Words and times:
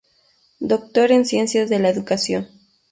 Doctor 0.59 1.11
en 1.11 1.25
Ciencias 1.27 1.69
de 1.69 1.77
la 1.77 1.89
Educación. 1.89 2.47